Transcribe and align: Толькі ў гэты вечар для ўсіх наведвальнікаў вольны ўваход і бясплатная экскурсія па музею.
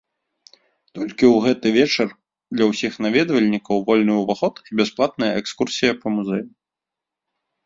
Толькі 0.99 1.25
ў 1.33 1.43
гэты 1.45 1.67
вечар 1.75 2.07
для 2.55 2.65
ўсіх 2.71 2.93
наведвальнікаў 3.07 3.75
вольны 3.91 4.13
ўваход 4.21 4.55
і 4.69 4.79
бясплатная 4.81 5.31
экскурсія 5.43 5.91
па 6.01 6.07
музею. 6.17 6.43